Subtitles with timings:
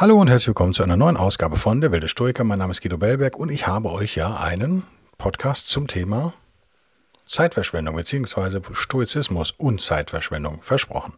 [0.00, 2.44] Hallo und herzlich willkommen zu einer neuen Ausgabe von Der Wilde Stoiker.
[2.44, 4.84] Mein Name ist Guido Bellberg und ich habe euch ja einen
[5.18, 6.34] Podcast zum Thema
[7.26, 8.60] Zeitverschwendung bzw.
[8.74, 11.14] Stoizismus und Zeitverschwendung versprochen.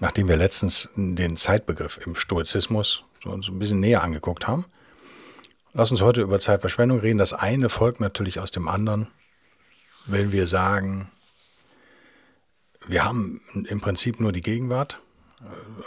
[0.00, 4.64] Nachdem wir letztens den Zeitbegriff im Stoizismus uns ein bisschen näher angeguckt haben,
[5.74, 7.18] lass uns heute über Zeitverschwendung reden.
[7.18, 9.06] Das eine folgt natürlich aus dem anderen,
[10.06, 11.08] wenn wir sagen,
[12.88, 15.03] wir haben im Prinzip nur die Gegenwart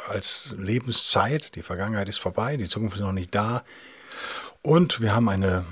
[0.09, 1.55] als Lebenszeit.
[1.55, 3.63] Die Vergangenheit ist vorbei, die Zukunft ist noch nicht da.
[4.61, 5.65] Und wir haben eine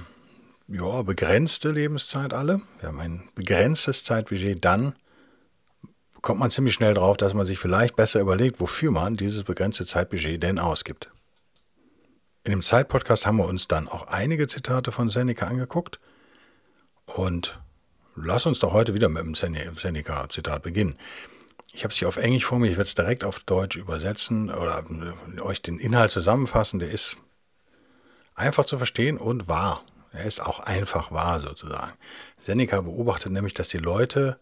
[0.67, 2.61] ja, begrenzte Lebenszeit alle.
[2.79, 4.63] Wir haben ein begrenztes Zeitbudget.
[4.63, 4.95] Dann
[6.21, 9.85] kommt man ziemlich schnell drauf, dass man sich vielleicht besser überlegt, wofür man dieses begrenzte
[9.85, 11.09] Zeitbudget denn ausgibt.
[12.43, 15.99] In dem Zeitpodcast haben wir uns dann auch einige Zitate von Seneca angeguckt.
[17.05, 17.59] Und
[18.15, 20.97] lass uns doch heute wieder mit dem Seneca-Zitat beginnen.
[21.75, 24.49] Ich habe es hier auf Englisch vor mir, ich werde es direkt auf Deutsch übersetzen
[24.49, 24.85] oder
[25.35, 26.79] äh, euch den Inhalt zusammenfassen.
[26.79, 27.17] Der ist
[28.33, 29.83] einfach zu verstehen und wahr.
[30.13, 31.91] Er ist auch einfach wahr sozusagen.
[32.39, 34.39] Seneca beobachtet nämlich, dass die Leute,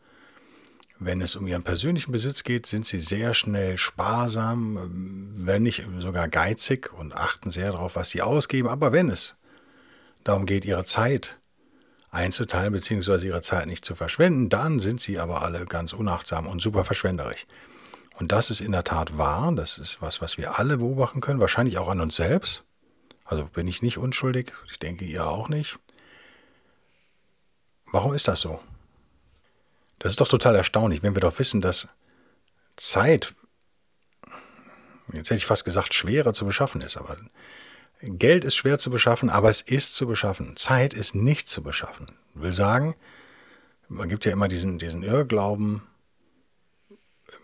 [1.00, 6.28] wenn es um ihren persönlichen Besitz geht, sind sie sehr schnell sparsam, wenn nicht sogar
[6.28, 8.68] geizig und achten sehr darauf, was sie ausgeben.
[8.68, 9.36] Aber wenn es
[10.24, 11.40] darum geht, ihre Zeit
[12.14, 13.28] einzuteilen bzw.
[13.28, 17.46] ihre Zeit nicht zu verschwenden, dann sind sie aber alle ganz unachtsam und super verschwenderisch.
[18.20, 21.40] Und das ist in der Tat wahr, das ist was, was wir alle beobachten können,
[21.40, 22.64] wahrscheinlich auch an uns selbst.
[23.26, 25.80] Also bin ich nicht unschuldig, ich denke ihr auch nicht.
[27.92, 28.62] Warum ist das so?
[29.98, 31.88] Das ist doch total erstaunlich, wenn wir doch wissen, dass
[32.76, 33.34] Zeit,
[35.12, 37.18] jetzt hätte ich fast gesagt, schwerer zu beschaffen ist, aber
[38.06, 40.58] Geld ist schwer zu beschaffen, aber es ist zu beschaffen.
[40.58, 42.08] Zeit ist nicht zu beschaffen.
[42.34, 42.96] Will sagen,
[43.88, 45.84] man gibt ja immer diesen, diesen Irrglauben,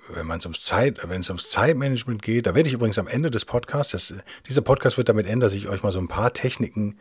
[0.10, 3.92] wenn es ums Zeit, ums Zeitmanagement geht, da werde ich übrigens am Ende des Podcasts,
[3.92, 4.14] das,
[4.48, 6.98] dieser Podcast wird damit enden, dass ich euch mal so ein paar Techniken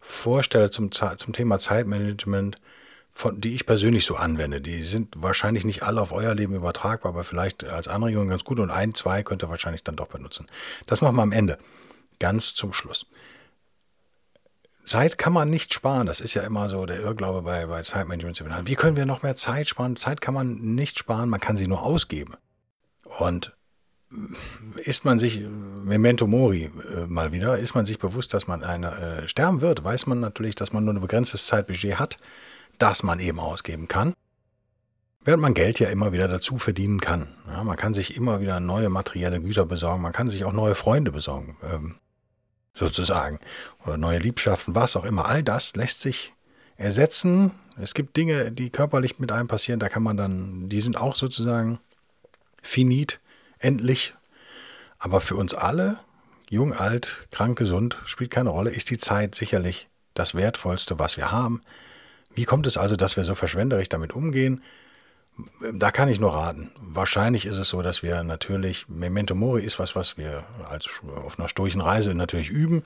[0.00, 2.56] vorstelle zum, zum Thema Zeitmanagement,
[3.12, 4.60] von, die ich persönlich so anwende.
[4.60, 8.58] Die sind wahrscheinlich nicht alle auf euer Leben übertragbar, aber vielleicht als Anregung ganz gut
[8.58, 10.48] und ein, zwei könnt ihr wahrscheinlich dann doch benutzen.
[10.86, 11.58] Das machen wir am Ende
[12.22, 13.04] ganz zum Schluss.
[14.84, 16.06] Zeit kann man nicht sparen.
[16.06, 18.68] Das ist ja immer so der Irrglaube bei, bei Zeitmanagement-Seminaren.
[18.68, 19.96] Wie können wir noch mehr Zeit sparen?
[19.96, 22.34] Zeit kann man nicht sparen, man kann sie nur ausgeben.
[23.18, 23.52] Und
[24.76, 25.40] ist man sich,
[25.84, 29.82] Memento Mori äh, mal wieder, ist man sich bewusst, dass man eine, äh, sterben wird,
[29.82, 32.18] weiß man natürlich, dass man nur ein begrenztes Zeitbudget hat,
[32.78, 34.14] das man eben ausgeben kann.
[35.24, 37.28] Während man Geld ja immer wieder dazu verdienen kann.
[37.46, 40.74] Ja, man kann sich immer wieder neue materielle Güter besorgen, man kann sich auch neue
[40.74, 41.56] Freunde besorgen.
[41.62, 41.96] Ähm,
[42.74, 43.38] sozusagen.
[43.84, 45.26] Oder neue Liebschaften, was auch immer.
[45.26, 46.32] All das lässt sich
[46.76, 47.52] ersetzen.
[47.80, 51.16] Es gibt Dinge, die körperlich mit einem passieren, da kann man dann, die sind auch
[51.16, 51.80] sozusagen
[52.62, 53.20] finit,
[53.58, 54.14] endlich.
[54.98, 55.96] Aber für uns alle,
[56.50, 61.32] jung, alt, krank, gesund, spielt keine Rolle, ist die Zeit sicherlich das Wertvollste, was wir
[61.32, 61.60] haben.
[62.34, 64.62] Wie kommt es also, dass wir so verschwenderisch damit umgehen?
[65.72, 66.70] Da kann ich nur raten.
[66.76, 70.88] Wahrscheinlich ist es so, dass wir natürlich, Memento Mori ist was, was wir als
[71.24, 72.84] auf einer stoischen Reise natürlich üben,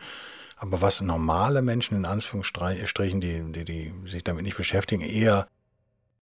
[0.57, 5.47] aber was normale Menschen in Anführungsstrichen, die, die, die sich damit nicht beschäftigen, eher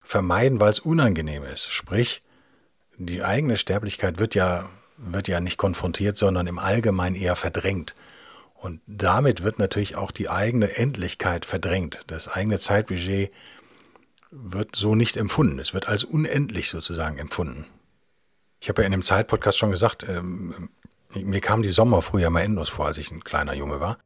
[0.00, 1.70] vermeiden, weil es unangenehm ist.
[1.70, 2.22] Sprich,
[2.96, 7.94] die eigene Sterblichkeit wird ja, wird ja nicht konfrontiert, sondern im Allgemeinen eher verdrängt.
[8.54, 12.02] Und damit wird natürlich auch die eigene Endlichkeit verdrängt.
[12.06, 13.30] Das eigene Zeitbudget
[14.36, 15.58] wird so nicht empfunden.
[15.58, 17.66] Es wird als unendlich sozusagen empfunden.
[18.60, 20.70] Ich habe ja in dem Zeitpodcast schon gesagt, ähm,
[21.14, 23.98] mir kamen die Sommer früher mal endlos vor, als ich ein kleiner Junge war.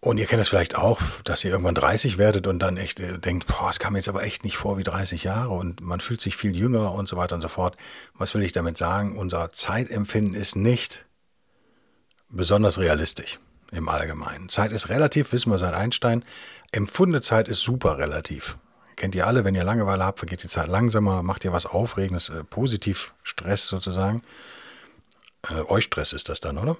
[0.00, 3.18] Und ihr kennt es vielleicht auch, dass ihr irgendwann 30 werdet und dann echt äh,
[3.18, 6.22] denkt, boah, es kam jetzt aber echt nicht vor wie 30 Jahre und man fühlt
[6.22, 7.76] sich viel jünger und so weiter und so fort.
[8.14, 9.18] Was will ich damit sagen?
[9.18, 11.04] Unser Zeitempfinden ist nicht
[12.30, 13.38] besonders realistisch
[13.70, 14.48] im Allgemeinen.
[14.48, 16.24] Zeit ist relativ, wissen wir seit Einstein.
[16.72, 18.56] Empfundene Zeit ist super relativ.
[19.00, 22.28] Kennt ihr alle, wenn ihr Langeweile habt, vergeht die Zeit langsamer, macht ihr was Aufregendes,
[22.28, 24.20] äh, positiv Stress sozusagen.
[25.48, 26.76] Äh, euch Stress ist das dann, oder?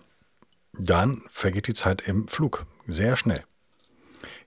[0.75, 3.43] Dann vergeht die Zeit im Flug sehr schnell.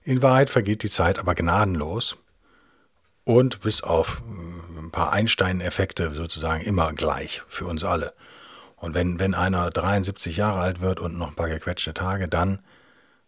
[0.04, 2.16] In Wahrheit vergeht die Zeit aber gnadenlos
[3.24, 8.12] und bis auf äh, ein paar Einstein-Effekte sozusagen immer gleich für uns alle.
[8.76, 12.60] Und wenn, wenn einer 73 Jahre alt wird und noch ein paar gequetschte Tage, dann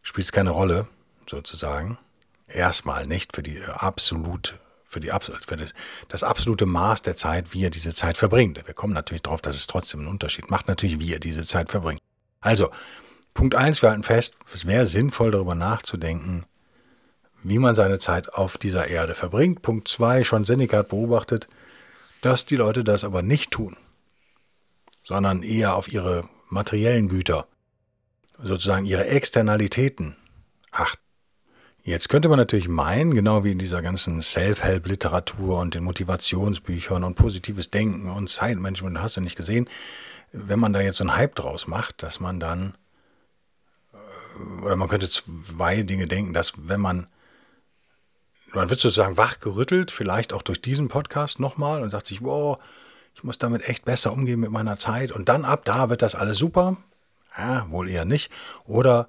[0.03, 0.87] spielt es keine Rolle,
[1.29, 1.99] sozusagen.
[2.49, 5.11] Erstmal nicht für die absolut, für, die,
[5.47, 5.73] für das,
[6.09, 8.65] das absolute Maß der Zeit, wie er diese Zeit verbringt.
[8.67, 11.71] Wir kommen natürlich darauf, dass es trotzdem einen Unterschied macht, natürlich, wie er diese Zeit
[11.71, 12.01] verbringt.
[12.41, 12.71] Also,
[13.35, 16.47] Punkt eins: wir halten fest, es wäre sinnvoll, darüber nachzudenken,
[17.43, 19.63] wie man seine Zeit auf dieser Erde verbringt.
[19.63, 21.49] Punkt zwei: schon Seneca hat beobachtet,
[22.21, 23.77] dass die Leute das aber nicht tun,
[25.03, 27.47] sondern eher auf ihre materiellen Güter,
[28.39, 30.17] sozusagen ihre Externalitäten
[30.71, 31.06] achten.
[31.87, 37.15] Jetzt könnte man natürlich meinen, genau wie in dieser ganzen Self-Help-Literatur und den Motivationsbüchern und
[37.15, 39.71] positives Denken und Zeitmanagement, hast du nicht gesehen,
[40.33, 42.75] wenn man da jetzt so einen Hype draus macht, dass man dann,
[43.93, 47.07] äh, oder man könnte zwei Dinge denken, dass wenn man,
[48.53, 52.59] man wird sozusagen wachgerüttelt, vielleicht auch durch diesen Podcast nochmal und sagt sich, wow,
[53.15, 56.17] ich muss damit echt besser umgehen mit meiner Zeit und dann ab da wird das
[56.17, 56.79] alles super.
[57.39, 58.33] Ja, wohl eher nicht.
[58.65, 59.09] Oder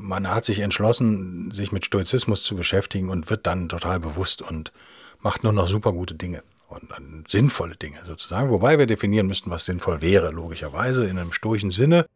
[0.00, 4.72] man hat sich entschlossen, sich mit Stoizismus zu beschäftigen und wird dann total bewusst und
[5.20, 8.48] macht nur noch super gute Dinge und sinnvolle Dinge sozusagen.
[8.50, 12.06] Wobei wir definieren müssten, was sinnvoll wäre, logischerweise in einem stoischen Sinne.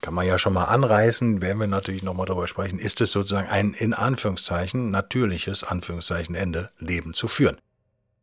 [0.00, 3.48] Kann man ja schon mal anreißen, werden wir natürlich nochmal darüber sprechen, ist es sozusagen
[3.48, 7.58] ein in Anführungszeichen natürliches Anführungszeichen Ende Leben zu führen.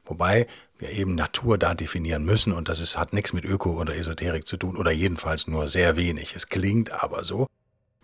[0.06, 0.48] Wobei
[0.80, 4.48] wir eben Natur da definieren müssen und das ist, hat nichts mit Öko oder Esoterik
[4.48, 6.36] zu tun oder jedenfalls nur sehr wenig.
[6.36, 7.48] Es klingt aber so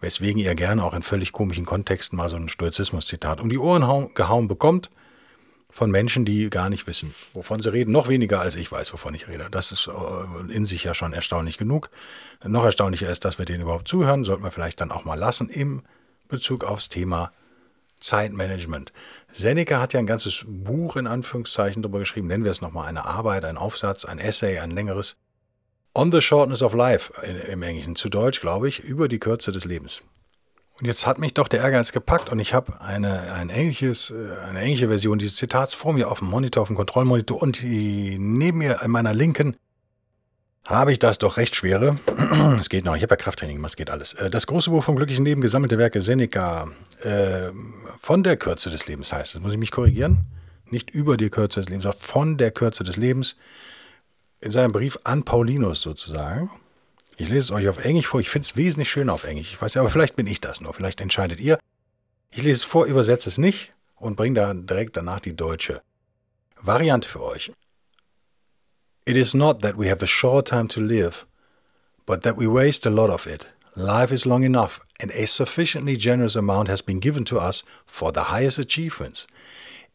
[0.01, 4.13] weswegen ihr gerne auch in völlig komischen Kontexten mal so ein Stoizismus-Zitat um die Ohren
[4.13, 4.89] gehauen bekommt
[5.69, 7.91] von Menschen, die gar nicht wissen, wovon sie reden.
[7.91, 9.47] Noch weniger als ich weiß, wovon ich rede.
[9.49, 11.89] Das ist äh, in sich ja schon erstaunlich genug.
[12.43, 14.25] Noch erstaunlicher ist, dass wir denen überhaupt zuhören.
[14.25, 15.83] Sollten wir vielleicht dann auch mal lassen im
[16.27, 17.31] Bezug aufs Thema
[18.01, 18.91] Zeitmanagement.
[19.31, 22.27] Seneca hat ja ein ganzes Buch in Anführungszeichen darüber geschrieben.
[22.27, 25.17] Nennen wir es nochmal eine Arbeit, ein Aufsatz, ein Essay, ein längeres
[25.93, 27.11] On the Shortness of Life
[27.51, 30.01] im Englischen, zu Deutsch, glaube ich, über die Kürze des Lebens.
[30.79, 34.47] Und jetzt hat mich doch der Ehrgeiz gepackt und ich habe eine, ein englisches, äh,
[34.49, 38.17] eine englische Version dieses Zitats vor mir auf dem Monitor, auf dem Kontrollmonitor und die,
[38.17, 39.55] neben mir in meiner linken
[40.65, 41.99] habe ich das doch recht schwere.
[42.59, 44.13] Es geht noch, ich habe ja Krafttraining gemacht, es geht alles.
[44.13, 46.67] Äh, das große Buch vom glücklichen Leben, gesammelte Werke Seneca,
[47.03, 47.51] äh,
[47.99, 49.41] von der Kürze des Lebens heißt es.
[49.41, 50.25] Muss ich mich korrigieren?
[50.69, 53.35] Nicht über die Kürze des Lebens, sondern von der Kürze des Lebens
[54.41, 56.49] in seinem Brief an Paulinus sozusagen.
[57.17, 58.19] Ich lese es euch auf Englisch vor.
[58.19, 59.53] Ich finde es wesentlich schöner auf Englisch.
[59.53, 60.73] Ich weiß ja, aber vielleicht bin ich das nur.
[60.73, 61.59] Vielleicht entscheidet ihr.
[62.31, 65.81] Ich lese es vor, übersetze es nicht und bringe da direkt danach die deutsche
[66.59, 67.51] Variante für euch.
[69.05, 71.25] It is not that we have a short time to live,
[72.05, 73.47] but that we waste a lot of it.
[73.75, 78.11] Life is long enough, and a sufficiently generous amount has been given to us for
[78.11, 79.27] the highest achievements,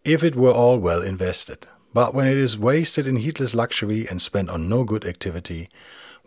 [0.04, 1.66] if it were all well invested.
[1.92, 5.68] But when it is wasted in heedless luxury and spent on no good activity,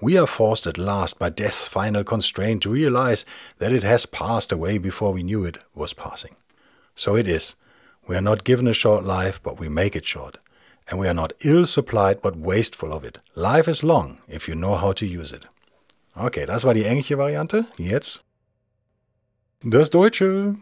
[0.01, 3.25] we are forced at last by death's final constraint to realize
[3.57, 6.35] that it has passed away before we knew it was passing.
[6.95, 7.55] So it is.
[8.07, 10.37] We are not given a short life, but we make it short.
[10.89, 13.19] And we are not ill supplied, but wasteful of it.
[13.35, 15.45] Life is long, if you know how to use it.
[16.17, 17.67] Okay, das war die englische Variante.
[17.77, 18.23] Jetzt
[19.61, 20.55] das Deutsche.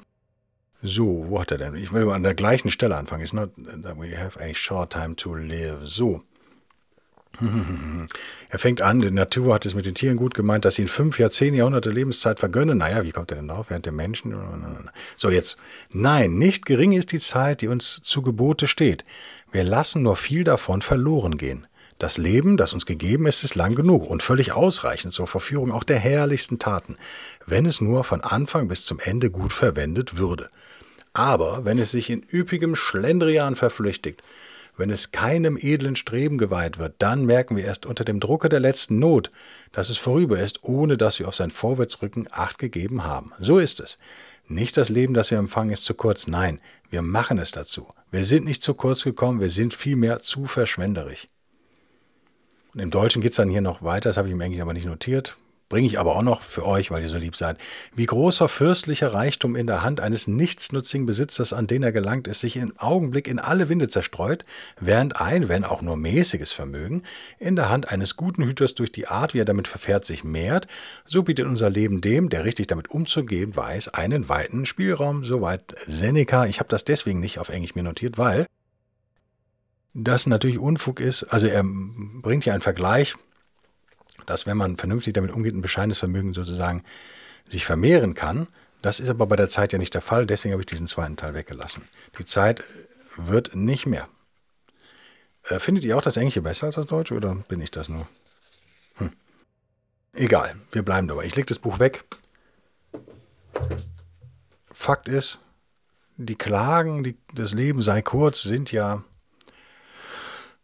[0.84, 1.76] So, wo hat er denn?
[1.76, 3.24] Ich will an der gleichen Stelle anfangen.
[3.24, 3.50] It's not
[3.84, 5.80] that we have a short time to live.
[5.84, 6.22] So.
[8.50, 10.88] Er fängt an, die Natur hat es mit den Tieren gut gemeint, dass sie in
[10.88, 12.78] fünf Jahr, zehn Jahrhunderte Lebenszeit vergönnen.
[12.78, 13.68] Naja, wie kommt er denn drauf?
[13.70, 14.34] Während der Menschen?
[15.18, 15.58] So, jetzt.
[15.92, 19.04] Nein, nicht gering ist die Zeit, die uns zu Gebote steht.
[19.52, 21.68] Wir lassen nur viel davon verloren gehen.
[22.00, 25.84] Das Leben, das uns gegeben ist, ist lang genug und völlig ausreichend zur Verführung auch
[25.84, 26.96] der herrlichsten Taten,
[27.46, 30.50] wenn es nur von Anfang bis zum Ende gut verwendet würde.
[31.18, 34.22] Aber wenn es sich in üppigem Schlendrian verflüchtigt,
[34.78, 38.60] wenn es keinem edlen Streben geweiht wird, dann merken wir erst unter dem Drucke der
[38.60, 39.32] letzten Not,
[39.72, 43.32] dass es vorüber ist, ohne dass wir auf sein Vorwärtsrücken Acht gegeben haben.
[43.40, 43.98] So ist es.
[44.48, 46.28] Nicht das Leben, das wir empfangen, ist zu kurz.
[46.28, 46.60] Nein,
[46.92, 47.88] wir machen es dazu.
[48.12, 51.28] Wir sind nicht zu kurz gekommen, wir sind vielmehr zu verschwenderisch.
[52.76, 54.74] Und im Deutschen geht es dann hier noch weiter, das habe ich im Englischen aber
[54.74, 55.36] nicht notiert
[55.70, 57.58] bringe ich aber auch noch für euch, weil ihr so lieb seid.
[57.94, 62.40] Wie großer fürstlicher Reichtum in der Hand eines nichtsnutzigen Besitzers, an den er gelangt ist,
[62.40, 64.46] sich im Augenblick in alle Winde zerstreut,
[64.80, 67.04] während ein, wenn auch nur mäßiges Vermögen,
[67.40, 70.68] in der Hand eines guten Hüters durch die Art, wie er damit verfährt, sich mehrt,
[71.06, 76.46] so bietet unser Leben dem, der richtig damit umzugehen weiß, einen weiten Spielraum, soweit Seneca.
[76.46, 78.46] Ich habe das deswegen nicht auf Englisch mir notiert, weil
[79.94, 81.24] das natürlich Unfug ist.
[81.24, 83.16] Also er bringt hier einen Vergleich
[84.28, 86.84] dass wenn man vernünftig damit umgeht, ein bescheidenes Vermögen sozusagen
[87.48, 88.48] sich vermehren kann.
[88.84, 91.16] Das ist aber bei der Zeit ja nicht der Fall, deswegen habe ich diesen zweiten
[91.16, 91.84] Teil weggelassen.
[92.20, 92.64] Die Zeit
[93.16, 94.08] wird nicht mehr.
[95.50, 98.08] Äh, findet ihr auch das Englische besser als das Deutsche oder bin ich das nur?
[98.98, 99.12] Hm.
[100.14, 101.26] Egal, wir bleiben dabei.
[101.26, 102.04] Ich lege das Buch weg.
[104.72, 105.40] Fakt ist,
[106.18, 109.04] die Klagen, die, das Leben sei kurz, sind ja,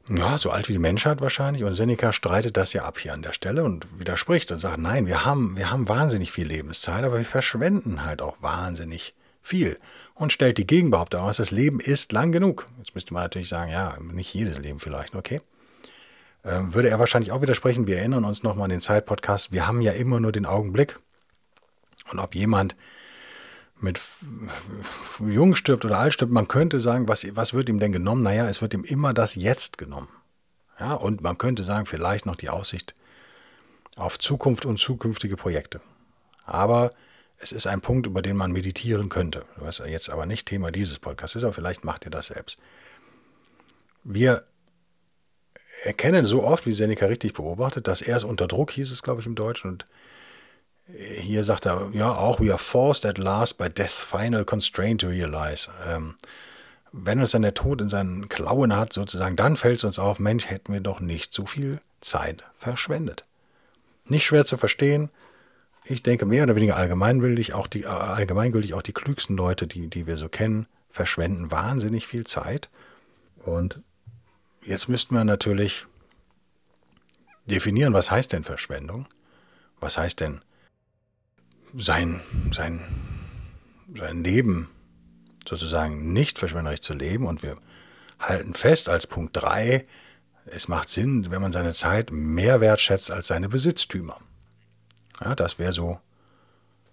[0.09, 1.63] ja so alt wie die Menschheit wahrscheinlich.
[1.63, 5.07] Und Seneca streitet das ja ab hier an der Stelle und widerspricht und sagt, nein,
[5.07, 9.77] wir haben, wir haben wahnsinnig viel Lebenszeit, aber wir verschwenden halt auch wahnsinnig viel.
[10.15, 12.65] Und stellt die Gegenbehauptung aus, das Leben ist lang genug.
[12.77, 15.41] Jetzt müsste man natürlich sagen, ja, nicht jedes Leben vielleicht, okay.
[16.45, 17.87] Ähm, würde er wahrscheinlich auch widersprechen.
[17.87, 19.51] Wir erinnern uns nochmal an den Zeitpodcast.
[19.51, 20.99] Wir haben ja immer nur den Augenblick.
[22.11, 22.75] Und ob jemand
[23.83, 24.01] mit
[25.19, 28.23] jung stirbt oder alt stirbt, man könnte sagen, was, was wird ihm denn genommen?
[28.23, 30.09] Naja, es wird ihm immer das Jetzt genommen.
[30.79, 32.95] Ja, und man könnte sagen, vielleicht noch die Aussicht
[33.95, 35.81] auf Zukunft und zukünftige Projekte.
[36.45, 36.91] Aber
[37.37, 40.99] es ist ein Punkt, über den man meditieren könnte, was jetzt aber nicht Thema dieses
[40.99, 42.57] Podcasts ist, aber vielleicht macht ihr das selbst.
[44.03, 44.45] Wir
[45.83, 49.21] erkennen so oft, wie Seneca richtig beobachtet, dass er ist unter Druck, hieß es, glaube
[49.21, 49.85] ich, im Deutschen, und
[50.87, 55.07] hier sagt er, ja, auch, we are forced at last by death's final constraint to
[55.07, 55.69] realize.
[55.87, 56.15] Ähm,
[56.91, 60.19] wenn uns dann der Tod in seinen Klauen hat, sozusagen, dann fällt es uns auf,
[60.19, 63.23] Mensch, hätten wir doch nicht so viel Zeit verschwendet.
[64.05, 65.09] Nicht schwer zu verstehen.
[65.85, 69.87] Ich denke, mehr oder weniger allgemeingültig, auch die, äh, allgemeingültig auch die klügsten Leute, die,
[69.87, 72.69] die wir so kennen, verschwenden wahnsinnig viel Zeit.
[73.45, 73.79] Und
[74.63, 75.87] jetzt müssten wir natürlich
[77.45, 79.07] definieren, was heißt denn Verschwendung?
[79.79, 80.41] Was heißt denn
[81.73, 82.79] sein, sein,
[83.93, 84.69] sein Leben
[85.47, 87.25] sozusagen nicht verschwenderisch zu leben.
[87.25, 87.57] Und wir
[88.19, 89.85] halten fest als Punkt 3,
[90.45, 94.19] es macht Sinn, wenn man seine Zeit mehr wertschätzt als seine Besitztümer.
[95.23, 95.99] Ja, das wäre so,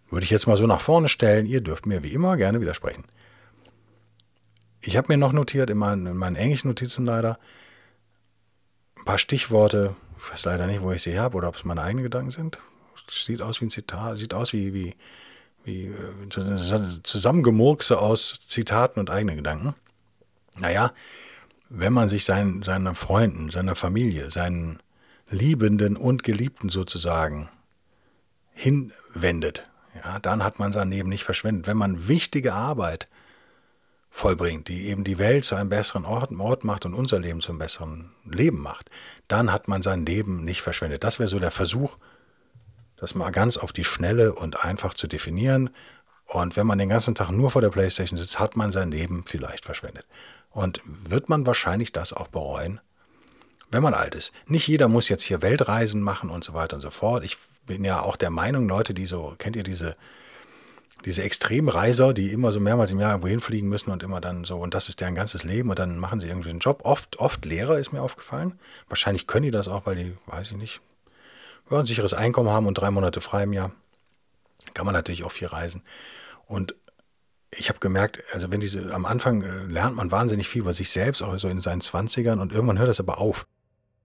[0.09, 1.47] würde ich jetzt mal so nach vorne stellen.
[1.47, 3.05] Ihr dürft mir wie immer gerne widersprechen.
[4.83, 7.39] Ich habe mir noch notiert, in meinen, in meinen englischen Notizen leider,
[8.97, 9.95] ein paar Stichworte.
[10.17, 12.59] Ich weiß leider nicht, wo ich sie habe oder ob es meine eigenen Gedanken sind
[13.11, 14.95] sieht aus wie ein Zitat, sieht aus wie, wie,
[15.65, 16.29] wie äh,
[17.03, 19.75] Zusammengemurkse aus Zitaten und eigenen Gedanken.
[20.59, 20.93] Naja,
[21.69, 24.81] wenn man sich seinen, seinen Freunden, seiner Familie, seinen
[25.31, 27.49] Liebenden und Geliebten sozusagen
[28.53, 31.67] hinwendet, ja, dann hat man sein Leben nicht verschwendet.
[31.67, 33.07] Wenn man wichtige Arbeit
[34.11, 37.59] vollbringt, die eben die Welt zu einem besseren Ort, Ort macht und unser Leben zum
[37.59, 38.91] besseren Leben macht,
[39.29, 41.05] dann hat man sein Leben nicht verschwendet.
[41.05, 41.97] Das wäre so der Versuch,
[43.00, 45.71] das mal ganz auf die Schnelle und einfach zu definieren.
[46.26, 49.25] Und wenn man den ganzen Tag nur vor der Playstation sitzt, hat man sein Leben
[49.26, 50.07] vielleicht verschwendet.
[50.50, 52.80] Und wird man wahrscheinlich das auch bereuen,
[53.71, 54.33] wenn man alt ist.
[54.47, 57.25] Nicht jeder muss jetzt hier Weltreisen machen und so weiter und so fort.
[57.25, 59.97] Ich bin ja auch der Meinung, Leute, die so, kennt ihr diese,
[61.04, 64.59] diese Extremreiser, die immer so mehrmals im Jahr irgendwo hinfliegen müssen und immer dann so,
[64.59, 66.83] und das ist deren ganzes Leben und dann machen sie irgendwie einen Job.
[66.85, 68.59] Oft, oft Lehrer ist mir aufgefallen.
[68.88, 70.80] Wahrscheinlich können die das auch, weil die, weiß ich nicht,
[71.71, 73.73] ja, ein sicheres Einkommen haben und drei Monate frei im Jahr,
[74.75, 75.83] kann man natürlich auch viel reisen.
[76.47, 76.75] Und
[77.53, 80.91] ich habe gemerkt, also wenn diese, am Anfang äh, lernt man wahnsinnig viel über sich
[80.91, 83.47] selbst, auch so in seinen Zwanzigern und irgendwann hört das aber auf.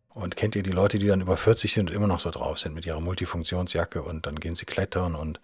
[0.09, 2.57] Und kennt ihr die Leute, die dann über 40 sind und immer noch so drauf
[2.57, 5.41] sind mit ihrer Multifunktionsjacke und dann gehen sie klettern und,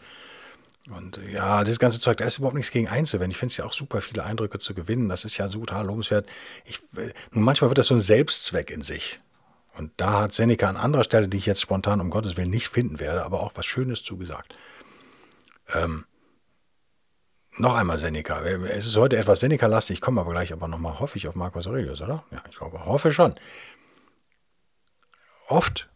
[0.95, 3.31] und ja, das ganze Zeug, da ist überhaupt nichts gegen einzuwenden.
[3.31, 5.09] Ich finde es ja auch super, viele Eindrücke zu gewinnen.
[5.09, 6.25] Das ist ja so total lobenswert.
[6.63, 9.19] Ich, äh, nun, manchmal wird das so ein Selbstzweck in sich.
[9.77, 12.67] Und da hat Seneca an anderer Stelle, die ich jetzt spontan um Gottes Willen nicht
[12.67, 14.55] finden werde, aber auch was Schönes zugesagt.
[15.73, 16.05] Ähm,
[17.57, 18.41] noch einmal Seneca.
[18.41, 21.67] Es ist heute etwas Seneca-lastig, ich komme aber gleich aber nochmal, hoffe ich, auf Marcus
[21.67, 22.23] Aurelius, oder?
[22.31, 23.35] Ja, ich glaube, hoffe schon.
[25.47, 25.89] Oft,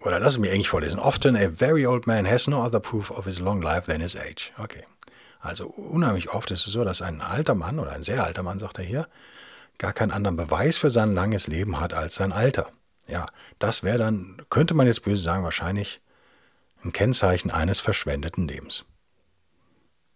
[0.00, 3.10] oder lass es mir eigentlich vorlesen, often a very old man has no other proof
[3.12, 4.52] of his long life than his age.
[4.58, 4.84] Okay.
[5.38, 8.58] Also unheimlich oft ist es so, dass ein alter Mann oder ein sehr alter Mann,
[8.58, 9.08] sagt er hier,
[9.78, 12.70] gar keinen anderen Beweis für sein langes Leben hat als sein Alter.
[13.08, 13.26] Ja,
[13.58, 16.00] das wäre dann, könnte man jetzt böse sagen, wahrscheinlich
[16.84, 18.84] ein Kennzeichen eines verschwendeten Lebens.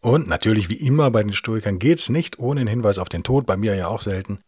[0.00, 3.24] Und natürlich, wie immer bei den Stoikern, geht es nicht ohne den Hinweis auf den
[3.24, 4.40] Tod, bei mir ja auch selten.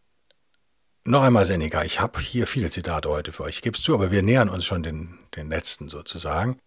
[1.05, 3.93] Noch einmal Seneca, ich habe hier viele Zitate heute für euch, ich gebe es zu,
[3.93, 6.57] aber wir nähern uns schon den, den letzten sozusagen.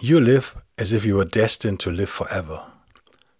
[0.00, 2.72] You live as if you were destined to live forever.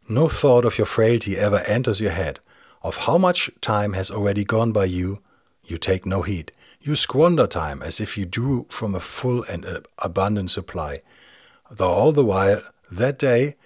[0.07, 2.41] No thought of your frailty ever enters your head.
[2.83, 5.19] Of how much time has already gone by you,
[5.65, 6.53] you take no heed.
[6.87, 9.65] You squander time as if you drew from a full and
[9.97, 11.01] abundant supply,
[11.71, 12.63] though all the while
[12.93, 13.57] that day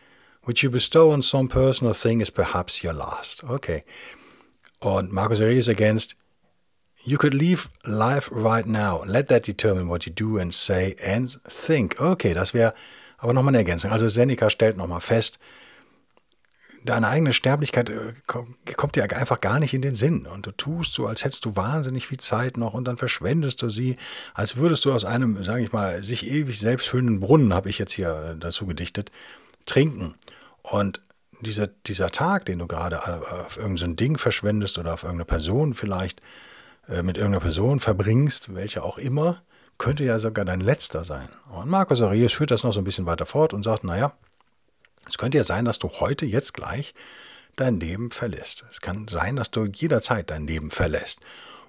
[0.45, 3.43] which you bestow on some person or thing is perhaps your last.
[3.43, 3.83] Okay.
[4.81, 6.15] Und Marcus Aurelius against
[7.05, 9.03] you could leave life right now.
[9.05, 12.01] Let that determine what you do and say and think.
[12.01, 12.73] Okay, das wäre
[13.19, 13.91] aber nochmal eine Ergänzung.
[13.91, 15.39] Also Seneca stellt nochmal fest,
[16.89, 20.27] deine eigene Sterblichkeit äh, kommt dir einfach gar nicht in den Sinn.
[20.27, 23.69] Und du tust so, als hättest du wahnsinnig viel Zeit noch und dann verschwendest du
[23.69, 23.97] sie,
[24.35, 27.79] als würdest du aus einem, sage ich mal, sich ewig selbst füllenden Brunnen, habe ich
[27.79, 29.11] jetzt hier äh, dazu gedichtet,
[29.67, 30.15] trinken.
[30.63, 31.03] Und
[31.41, 33.01] dieser, dieser Tag, den du gerade
[33.47, 36.21] auf irgendein Ding verschwendest oder auf irgendeine Person vielleicht
[36.89, 39.43] äh, mit irgendeiner Person verbringst, welche auch immer,
[39.77, 41.29] könnte ja sogar dein letzter sein.
[41.51, 44.13] Und Markus Aurelius führt das noch so ein bisschen weiter fort und sagt, naja,
[45.09, 46.95] es könnte ja sein, dass du heute, jetzt gleich,
[47.57, 48.65] dein Leben verlässt.
[48.71, 51.21] Es kann sein, dass du jederzeit dein Leben verlässt.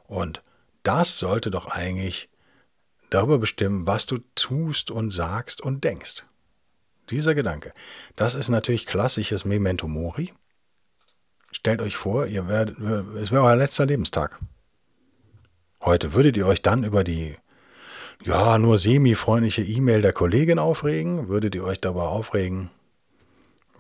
[0.07, 0.41] Und
[0.83, 2.29] das sollte doch eigentlich
[3.09, 6.25] darüber bestimmen, was du tust und sagst und denkst.
[7.09, 7.73] Dieser Gedanke,
[8.15, 10.33] das ist natürlich klassisches Memento Mori.
[11.51, 12.77] Stellt euch vor, ihr werdet,
[13.15, 14.37] es wäre euer letzter Lebenstag.
[15.81, 17.35] Heute würdet ihr euch dann über die
[18.23, 21.29] ja, nur semi-freundliche E-Mail der Kollegin aufregen?
[21.29, 22.69] Würdet ihr euch dabei aufregen,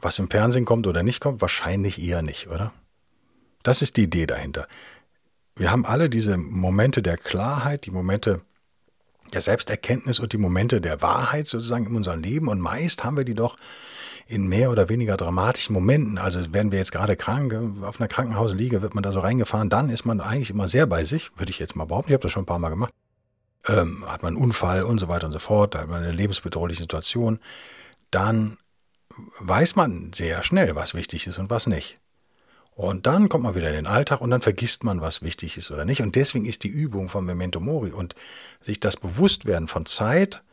[0.01, 1.41] was im Fernsehen kommt oder nicht kommt?
[1.41, 2.73] Wahrscheinlich eher nicht, oder?
[3.63, 4.67] Das ist die Idee dahinter.
[5.55, 8.41] Wir haben alle diese Momente der Klarheit, die Momente
[9.33, 12.47] der Selbsterkenntnis und die Momente der Wahrheit sozusagen in unserem Leben.
[12.47, 13.57] Und meist haben wir die doch
[14.29, 16.19] in mehr oder weniger dramatischen Momenten.
[16.19, 19.89] Also werden wir jetzt gerade krank, auf einer Krankenhausliege wird man da so reingefahren, dann
[19.89, 22.11] ist man eigentlich immer sehr bei sich, würde ich jetzt mal behaupten.
[22.11, 22.93] Ich habe das schon ein paar Mal gemacht.
[23.67, 26.11] Ähm, hat man einen Unfall und so weiter und so fort, da hat man eine
[26.11, 27.39] lebensbedrohliche Situation.
[28.11, 28.58] Dann
[29.39, 31.99] weiß man sehr schnell, was wichtig ist und was nicht.
[32.79, 35.69] Und dann kommt man wieder in den Alltag und dann vergisst man, was wichtig ist
[35.69, 36.01] oder nicht.
[36.01, 38.15] Und deswegen ist die Übung von Memento Mori und
[38.61, 40.43] sich das Bewusstwerden von Zeit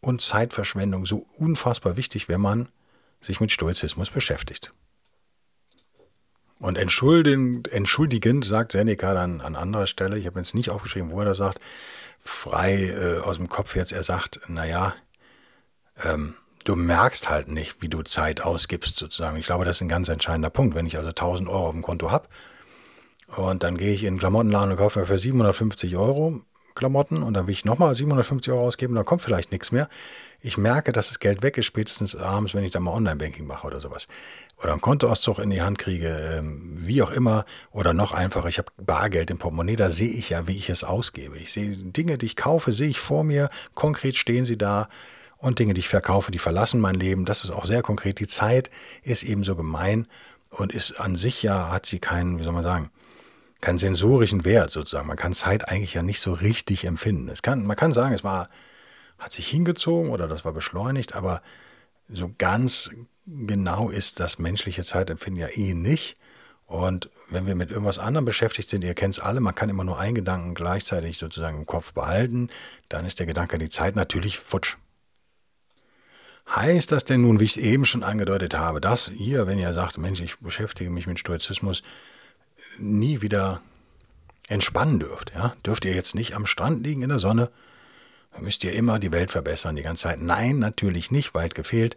[0.00, 2.68] und Zeitverschwendung so unfassbar wichtig, wenn man
[3.20, 4.70] sich mit Stoizismus beschäftigt.
[6.60, 11.20] Und entschuldigend, entschuldigend sagt Seneca dann an anderer Stelle, ich habe jetzt nicht aufgeschrieben, wo
[11.20, 11.60] er das sagt,
[12.20, 14.94] frei äh, aus dem Kopf jetzt, er sagt, naja,
[16.04, 16.34] ähm,
[16.68, 19.38] du merkst halt nicht, wie du Zeit ausgibst sozusagen.
[19.38, 20.74] Ich glaube, das ist ein ganz entscheidender Punkt.
[20.74, 22.28] Wenn ich also 1000 Euro auf dem Konto habe
[23.36, 26.42] und dann gehe ich in den Klamottenladen und kaufe mir für 750 Euro
[26.74, 29.88] Klamotten und dann will ich nochmal 750 Euro ausgeben, dann kommt vielleicht nichts mehr.
[30.40, 33.66] Ich merke, dass das Geld weg ist, spätestens abends, wenn ich dann mal Online-Banking mache
[33.66, 34.06] oder sowas.
[34.62, 37.44] Oder einen Kontoauszug in die Hand kriege, ähm, wie auch immer.
[37.72, 40.84] Oder noch einfacher, ich habe Bargeld im Portemonnaie, da sehe ich ja, wie ich es
[40.84, 41.36] ausgebe.
[41.38, 44.88] Ich sehe Dinge, die ich kaufe, sehe ich vor mir, konkret stehen sie da
[45.38, 47.24] und Dinge, die ich verkaufe, die verlassen mein Leben.
[47.24, 48.18] Das ist auch sehr konkret.
[48.18, 48.70] Die Zeit
[49.02, 50.06] ist ebenso gemein
[50.50, 52.90] und ist an sich ja, hat sie keinen, wie soll man sagen,
[53.60, 55.08] keinen sensorischen Wert sozusagen.
[55.08, 57.28] Man kann Zeit eigentlich ja nicht so richtig empfinden.
[57.28, 58.48] Es kann, man kann sagen, es war,
[59.18, 61.42] hat sich hingezogen oder das war beschleunigt, aber
[62.08, 62.90] so ganz
[63.26, 66.16] genau ist das menschliche Zeitempfinden ja eh nicht.
[66.66, 69.84] Und wenn wir mit irgendwas anderem beschäftigt sind, ihr kennt es alle, man kann immer
[69.84, 72.50] nur einen Gedanken gleichzeitig sozusagen im Kopf behalten,
[72.88, 74.76] dann ist der Gedanke an die Zeit natürlich futsch.
[76.54, 79.74] Heißt das denn nun, wie ich es eben schon angedeutet habe, dass ihr, wenn ihr
[79.74, 81.82] sagt, Mensch, ich beschäftige mich mit Stoizismus,
[82.78, 83.60] nie wieder
[84.48, 85.32] entspannen dürft?
[85.34, 85.54] Ja?
[85.64, 87.50] Dürft ihr jetzt nicht am Strand liegen in der Sonne?
[88.32, 90.22] Dann müsst ihr immer die Welt verbessern die ganze Zeit.
[90.22, 91.96] Nein, natürlich nicht, weit gefehlt.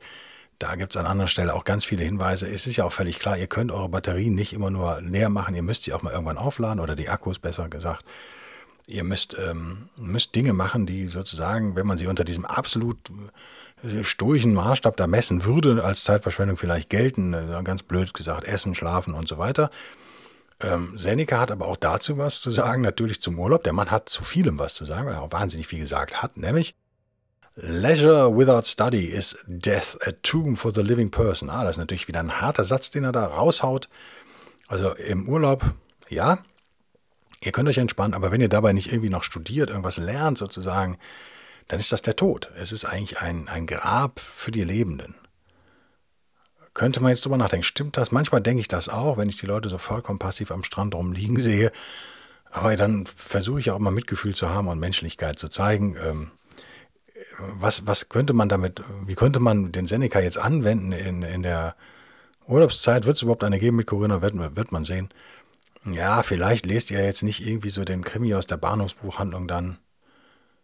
[0.60, 2.48] Da gibt es an anderer Stelle auch ganz viele Hinweise.
[2.48, 5.56] Es ist ja auch völlig klar, ihr könnt eure Batterien nicht immer nur leer machen,
[5.56, 8.06] ihr müsst sie auch mal irgendwann aufladen oder die Akkus besser gesagt.
[8.92, 12.98] Ihr müsst, ähm, müsst Dinge machen, die sozusagen, wenn man sie unter diesem absolut
[14.04, 19.14] stoischen Maßstab da messen würde, als Zeitverschwendung vielleicht gelten, äh, ganz blöd gesagt, essen, schlafen
[19.14, 19.70] und so weiter.
[20.60, 23.64] Ähm, Seneca hat aber auch dazu was zu sagen, natürlich zum Urlaub.
[23.64, 26.38] Der Mann hat zu vielem was zu sagen, weil er auch wahnsinnig viel gesagt hat,
[26.38, 26.76] nämlich
[27.56, 31.50] Leisure without study is death, a tomb for the living person.
[31.50, 33.90] Ah, das ist natürlich wieder ein harter Satz, den er da raushaut.
[34.68, 35.66] Also im Urlaub,
[36.08, 36.40] ja,
[37.44, 40.98] ihr könnt euch entspannen, aber wenn ihr dabei nicht irgendwie noch studiert, irgendwas lernt sozusagen,
[41.68, 42.50] dann ist das der Tod.
[42.56, 45.16] Es ist eigentlich ein, ein Grab für die Lebenden.
[46.74, 48.12] Könnte man jetzt drüber nachdenken, stimmt das?
[48.12, 51.40] Manchmal denke ich das auch, wenn ich die Leute so vollkommen passiv am Strand rumliegen
[51.40, 51.72] sehe.
[52.50, 55.98] Aber dann versuche ich auch immer Mitgefühl zu haben und Menschlichkeit zu zeigen.
[56.06, 56.32] Ähm,
[57.60, 61.76] was, was könnte man damit, wie könnte man den Seneca jetzt anwenden in, in der
[62.48, 63.06] Urlaubszeit?
[63.06, 64.22] Wird es überhaupt eine geben mit Corinna?
[64.22, 65.10] Wird, wird man sehen.
[65.86, 69.78] Ja, vielleicht lest ihr jetzt nicht irgendwie so den Krimi aus der Bahnhofsbuchhandlung dann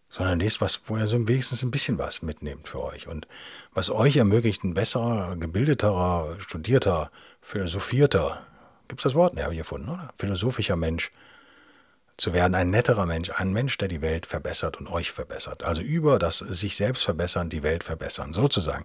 [0.10, 3.28] sondern lest was, wo ihr so wenigstens ein bisschen was mitnehmt für euch und
[3.74, 8.46] was euch ermöglicht, ein besserer, gebildeterer, studierter, philosophierter,
[8.88, 9.34] gibt es das Wort?
[9.34, 10.10] Ne, habe ich gefunden, oder?
[10.16, 11.12] Philosophischer Mensch
[12.18, 15.64] zu werden, ein netterer Mensch, ein Mensch, der die Welt verbessert und euch verbessert.
[15.64, 18.84] Also über das sich selbst verbessern, die Welt verbessern, sozusagen.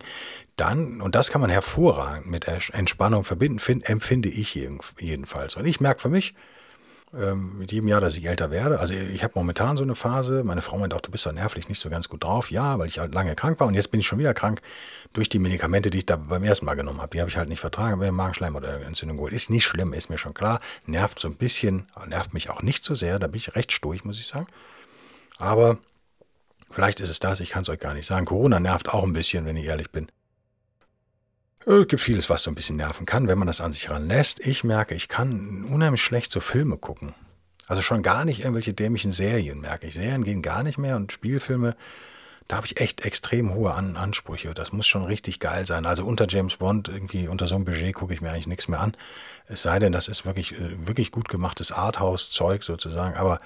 [0.57, 5.57] Dann, und das kann man hervorragend mit Entspannung verbinden, find, empfinde ich jedenfalls.
[5.57, 6.35] Und ich merke für mich,
[7.15, 8.81] ähm, mit jedem Jahr, dass ich älter werde.
[8.81, 10.45] Also ich habe momentan so eine Phase.
[10.45, 12.51] Meine Frau meint auch, du bist ja nervlich nicht so ganz gut drauf.
[12.51, 14.61] Ja, weil ich halt lange krank war und jetzt bin ich schon wieder krank
[15.13, 17.11] durch die Medikamente, die ich da beim ersten Mal genommen habe.
[17.11, 19.33] Die habe ich halt nicht vertragen, habe Magenschleim oder Entzündung geholt.
[19.33, 20.61] Ist nicht schlimm, ist mir schon klar.
[20.87, 23.19] Nervt so ein bisschen, nervt mich auch nicht so sehr.
[23.19, 24.47] Da bin ich recht sturig, muss ich sagen.
[25.39, 25.79] Aber
[26.71, 28.25] vielleicht ist es das, ich kann es euch gar nicht sagen.
[28.27, 30.09] Corona nervt auch ein bisschen, wenn ich ehrlich bin.
[31.65, 34.41] Es gibt vieles, was so ein bisschen nerven kann, wenn man das an sich ranlässt.
[34.41, 37.15] Ich merke, ich kann unheimlich schlecht so Filme gucken.
[37.67, 39.95] Also schon gar nicht irgendwelche dämlichen Serien, merke ich.
[39.95, 41.75] Serien gehen gar nicht mehr und Spielfilme,
[42.49, 44.53] da habe ich echt extrem hohe an Ansprüche.
[44.53, 45.87] Das muss schon richtig geil sein.
[45.87, 48.81] Also unter James Bond, irgendwie unter so einem Budget gucke ich mir eigentlich nichts mehr
[48.81, 48.97] an.
[49.47, 53.17] Es sei denn, das ist wirklich, äh, wirklich gut gemachtes Arthouse-Zeug sozusagen.
[53.17, 53.39] Aber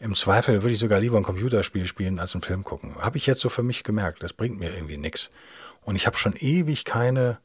[0.00, 2.96] im Zweifel würde ich sogar lieber ein Computerspiel spielen als einen Film gucken.
[3.00, 4.22] Habe ich jetzt so für mich gemerkt.
[4.22, 5.30] Das bringt mir irgendwie nichts.
[5.82, 7.38] Und ich habe schon ewig keine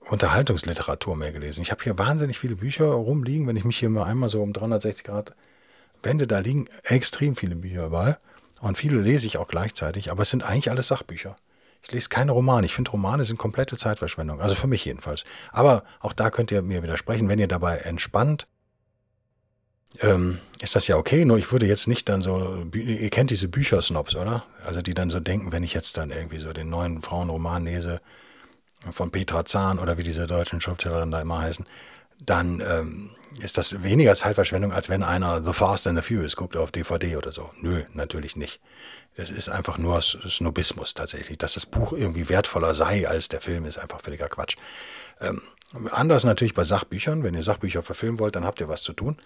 [0.00, 1.62] Unterhaltungsliteratur mehr gelesen.
[1.62, 3.46] Ich habe hier wahnsinnig viele Bücher rumliegen.
[3.46, 5.34] Wenn ich mich hier mal einmal so um 360 Grad
[6.02, 8.18] wende, da liegen extrem viele Bücher überall.
[8.60, 11.34] Und viele lese ich auch gleichzeitig, aber es sind eigentlich alles Sachbücher.
[11.82, 12.64] Ich lese keine Romane.
[12.66, 14.40] Ich finde, Romane sind komplette Zeitverschwendung.
[14.40, 15.24] Also für mich jedenfalls.
[15.50, 18.46] Aber auch da könnt ihr mir widersprechen, wenn ihr dabei entspannt.
[20.00, 23.48] Ähm, ist das ja okay, nur ich würde jetzt nicht dann so, ihr kennt diese
[23.48, 24.44] Büchersnobs, oder?
[24.64, 28.00] Also die dann so denken, wenn ich jetzt dann irgendwie so den neuen Frauenroman lese,
[28.90, 31.66] von Petra Zahn oder wie diese deutschen Schriftstellerinnen da immer heißen,
[32.18, 36.56] dann ähm, ist das weniger Zeitverschwendung, als wenn einer The Fast and the Furious guckt
[36.56, 37.50] auf DVD oder so.
[37.60, 38.60] Nö, natürlich nicht.
[39.16, 41.38] Das ist einfach nur Snobismus tatsächlich.
[41.38, 44.56] Dass das Buch irgendwie wertvoller sei als der Film, ist einfach völliger Quatsch.
[45.20, 45.42] Ähm,
[45.90, 47.22] anders natürlich bei Sachbüchern.
[47.22, 49.16] Wenn ihr Sachbücher verfilmen wollt, dann habt ihr was zu tun.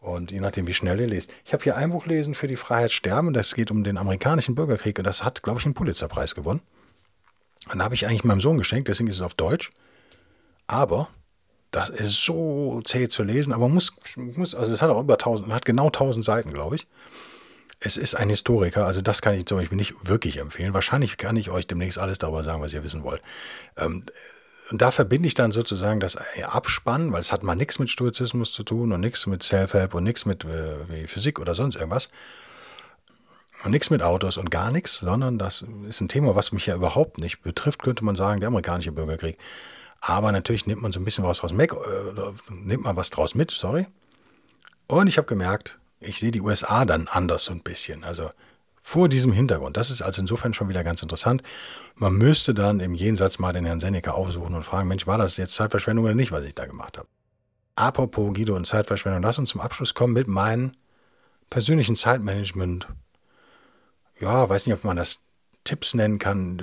[0.00, 1.32] Und je nachdem, wie schnell ihr lest.
[1.44, 3.32] Ich habe hier ein Buch lesen für die Freiheit sterben.
[3.32, 6.60] Das geht um den amerikanischen Bürgerkrieg und das hat, glaube ich, einen Pulitzerpreis gewonnen.
[7.72, 9.70] Und habe ich eigentlich meinem Sohn geschenkt, deswegen ist es auf Deutsch.
[10.68, 11.08] Aber
[11.70, 15.52] das ist so zäh zu lesen, aber muss, muss also es hat auch über 1000,
[15.52, 16.86] hat genau 1000 Seiten, glaube ich.
[17.80, 20.72] Es ist ein Historiker, also das kann ich zum Beispiel nicht wirklich empfehlen.
[20.72, 23.20] Wahrscheinlich kann ich euch demnächst alles darüber sagen, was ihr wissen wollt.
[23.76, 24.06] Ähm,
[24.70, 28.52] und da verbinde ich dann sozusagen das Abspannen, weil es hat mal nichts mit Stoizismus
[28.52, 32.10] zu tun und nichts mit Self-Help und nichts mit äh, Physik oder sonst irgendwas.
[33.64, 36.74] Und nichts mit Autos und gar nichts, sondern das ist ein Thema, was mich ja
[36.74, 39.38] überhaupt nicht betrifft, könnte man sagen, der amerikanische Bürgerkrieg.
[40.00, 41.76] Aber natürlich nimmt man so ein bisschen was draus mit, äh,
[42.50, 43.86] nimmt man was draus mit, sorry.
[44.88, 48.04] Und ich habe gemerkt, ich sehe die USA dann anders so ein bisschen.
[48.04, 48.30] Also
[48.86, 49.76] vor diesem Hintergrund.
[49.76, 51.42] Das ist also insofern schon wieder ganz interessant.
[51.96, 55.36] Man müsste dann im Jenseits mal den Herrn Seneca aufsuchen und fragen, Mensch, war das
[55.38, 57.08] jetzt Zeitverschwendung oder nicht, was ich da gemacht habe?
[57.74, 60.70] Apropos Guido und Zeitverschwendung, lass uns zum Abschluss kommen mit meinem
[61.50, 62.86] persönlichen Zeitmanagement.
[64.20, 65.18] Ja, weiß nicht, ob man das
[65.64, 66.62] Tipps nennen kann,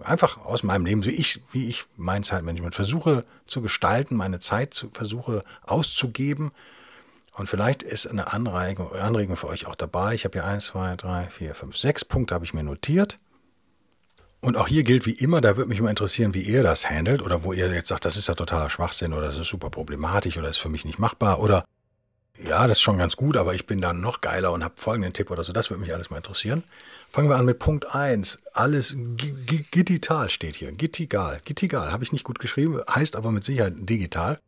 [0.00, 4.72] einfach aus meinem Leben, wie ich, wie ich mein Zeitmanagement versuche zu gestalten, meine Zeit
[4.72, 6.52] zu, versuche auszugeben.
[7.36, 10.14] Und vielleicht ist eine Anregung, Anregung für euch auch dabei.
[10.14, 13.18] Ich habe hier eins, zwei, drei, vier, fünf, sechs Punkte habe ich mir notiert.
[14.40, 17.20] Und auch hier gilt wie immer, da würde mich mal interessieren, wie ihr das handelt
[17.20, 20.38] oder wo ihr jetzt sagt, das ist ja totaler Schwachsinn oder das ist super problematisch
[20.38, 21.64] oder ist für mich nicht machbar oder
[22.38, 25.12] ja, das ist schon ganz gut, aber ich bin dann noch geiler und habe folgenden
[25.12, 25.52] Tipp oder so.
[25.52, 26.64] Das würde mich alles mal interessieren.
[27.10, 28.38] Fangen wir an mit Punkt 1.
[28.52, 30.70] Alles digital steht hier.
[30.72, 31.40] Gitigal.
[31.44, 31.92] Gitigal.
[31.92, 34.38] Habe ich nicht gut geschrieben, heißt aber mit Sicherheit digital.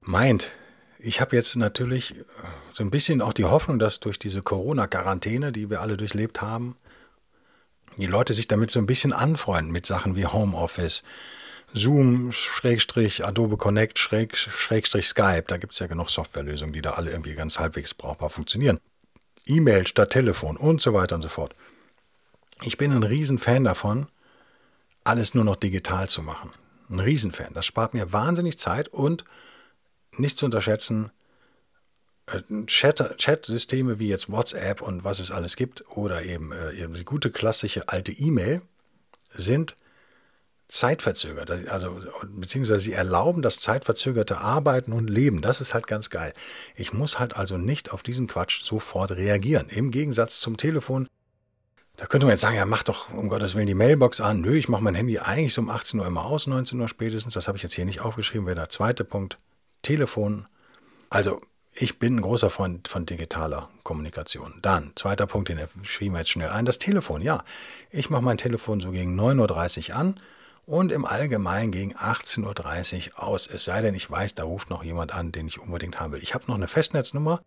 [0.00, 0.50] Meint,
[0.98, 2.14] ich habe jetzt natürlich
[2.72, 6.76] so ein bisschen auch die Hoffnung, dass durch diese Corona-Quarantäne, die wir alle durchlebt haben,
[7.96, 11.02] die Leute sich damit so ein bisschen anfreunden mit Sachen wie Homeoffice,
[11.72, 15.44] Zoom, Schrägstrich, Adobe Connect, Schrägstrich Skype.
[15.46, 18.78] Da gibt es ja genug Softwarelösungen, die da alle irgendwie ganz halbwegs brauchbar funktionieren.
[19.46, 21.54] E-Mail statt Telefon und so weiter und so fort.
[22.62, 24.06] Ich bin ein Riesenfan davon,
[25.04, 26.52] alles nur noch digital zu machen.
[26.88, 27.52] Ein Riesenfan.
[27.54, 29.24] Das spart mir wahnsinnig Zeit und
[30.18, 31.10] nicht zu unterschätzen,
[32.26, 37.04] äh, Chat-Systeme wie jetzt WhatsApp und was es alles gibt oder eben, äh, eben die
[37.04, 38.62] gute klassische alte E-Mail
[39.30, 39.76] sind
[40.68, 41.50] zeitverzögert.
[41.70, 45.40] Also, beziehungsweise sie erlauben das zeitverzögerte Arbeiten und Leben.
[45.40, 46.32] Das ist halt ganz geil.
[46.74, 49.68] Ich muss halt also nicht auf diesen Quatsch sofort reagieren.
[49.68, 51.08] Im Gegensatz zum Telefon.
[51.96, 54.40] Da könnte man jetzt sagen, ja, mach doch um Gottes Willen die Mailbox an.
[54.40, 57.34] Nö, ich mache mein Handy eigentlich so um 18 Uhr immer aus, 19 Uhr spätestens.
[57.34, 58.46] Das habe ich jetzt hier nicht aufgeschrieben.
[58.46, 59.38] Wäre der zweite Punkt.
[59.86, 60.48] Telefon.
[61.10, 61.40] Also,
[61.72, 64.58] ich bin ein großer Freund von digitaler Kommunikation.
[64.60, 67.22] Dann, zweiter Punkt, den schrieben wir jetzt schnell ein, das Telefon.
[67.22, 67.44] Ja,
[67.90, 70.20] ich mache mein Telefon so gegen 9.30 Uhr an
[70.64, 73.46] und im Allgemeinen gegen 18.30 Uhr aus.
[73.46, 76.22] Es sei denn, ich weiß, da ruft noch jemand an, den ich unbedingt haben will.
[76.22, 77.40] Ich habe noch eine Festnetznummer,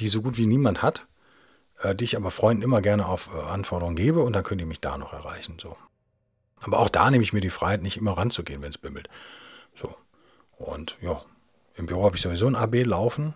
[0.00, 1.06] die so gut wie niemand hat,
[1.82, 4.66] äh, die ich aber Freunden immer gerne auf äh, Anforderungen gebe und dann könnt ihr
[4.66, 5.58] mich da noch erreichen.
[5.60, 5.76] So.
[6.62, 9.08] Aber auch da nehme ich mir die Freiheit, nicht immer ranzugehen, wenn es bimmelt.
[9.76, 9.94] So.
[10.56, 11.22] Und ja,
[11.80, 13.34] im Büro habe ich sowieso ein AB laufen,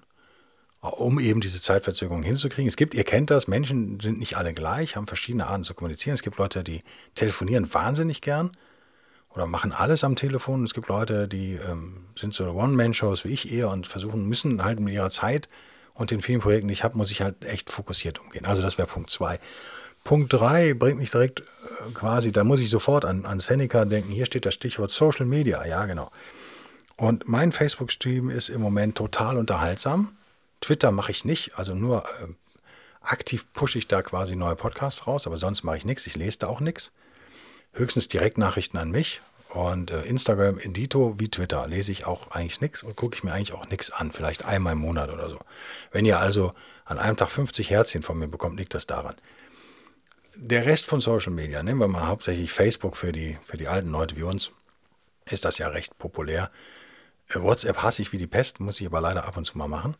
[0.80, 2.68] um eben diese Zeitverzögerung hinzukriegen.
[2.68, 6.14] Es gibt, ihr kennt das, Menschen sind nicht alle gleich, haben verschiedene Arten zu kommunizieren.
[6.14, 6.82] Es gibt Leute, die
[7.14, 8.52] telefonieren wahnsinnig gern
[9.34, 10.62] oder machen alles am Telefon.
[10.62, 14.78] Es gibt Leute, die ähm, sind so One-Man-Shows wie ich eher und versuchen, müssen halt
[14.78, 15.48] mit ihrer Zeit
[15.94, 18.44] und den vielen Projekten, die ich habe, muss ich halt echt fokussiert umgehen.
[18.44, 19.38] Also das wäre Punkt zwei.
[20.04, 21.44] Punkt 3 bringt mich direkt äh,
[21.94, 24.12] quasi, da muss ich sofort an, an Seneca denken.
[24.12, 25.64] Hier steht das Stichwort Social Media.
[25.66, 26.10] Ja, genau.
[26.96, 30.16] Und mein Facebook-Stream ist im Moment total unterhaltsam.
[30.60, 32.28] Twitter mache ich nicht, also nur äh,
[33.02, 36.06] aktiv pushe ich da quasi neue Podcasts raus, aber sonst mache ich nichts.
[36.06, 36.92] Ich lese da auch nichts.
[37.72, 39.20] Höchstens Direktnachrichten an mich.
[39.50, 43.32] Und äh, Instagram Indito wie Twitter lese ich auch eigentlich nichts und gucke ich mir
[43.32, 44.10] eigentlich auch nichts an.
[44.10, 45.38] Vielleicht einmal im Monat oder so.
[45.92, 46.52] Wenn ihr also
[46.84, 49.14] an einem Tag 50 Herzchen von mir bekommt, liegt das daran.
[50.36, 53.90] Der Rest von Social Media, nehmen wir mal hauptsächlich Facebook für die, für die alten
[53.90, 54.50] Leute wie uns,
[55.26, 56.50] ist das ja recht populär.
[57.28, 59.68] Äh, WhatsApp hasse ich wie die Pest, muss ich aber leider ab und zu mal
[59.68, 59.96] machen.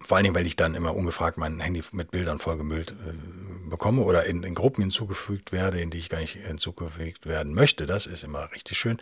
[0.00, 4.02] Vor allen Dingen, weil ich dann immer ungefragt mein Handy mit Bildern vollgemüllt äh, bekomme
[4.02, 7.86] oder in, in, Gruppen hinzugefügt werde, in die ich gar nicht hinzugefügt werden möchte.
[7.86, 8.98] Das ist immer richtig schön.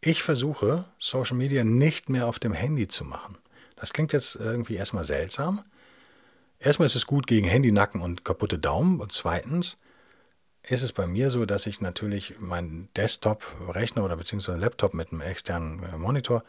[0.00, 3.36] Ich versuche, Social Media nicht mehr auf dem Handy zu machen.
[3.76, 5.62] Das klingt jetzt irgendwie erstmal seltsam.
[6.58, 9.00] Erstmal ist es gut gegen Handynacken und kaputte Daumen.
[9.00, 9.78] Und zweitens
[10.62, 15.22] ist es bei mir so, dass ich natürlich meinen Desktop-Rechner oder beziehungsweise Laptop mit einem
[15.22, 16.44] externen äh, Monitor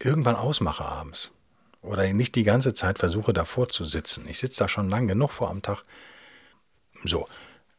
[0.00, 1.32] irgendwann ausmache abends
[1.82, 4.26] oder nicht die ganze Zeit versuche davor zu sitzen.
[4.28, 5.82] Ich sitze da schon lang genug vor am Tag.
[7.04, 7.28] So,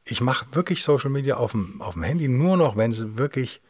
[0.04, 3.62] ich mache wirklich Social Media auf dem, auf dem Handy nur noch, wenn es wirklich